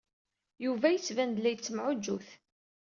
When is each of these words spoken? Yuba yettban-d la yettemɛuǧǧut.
Yuba 0.65 0.87
yettban-d 0.93 1.37
la 1.39 1.49
yettemɛuǧǧut. 1.51 2.27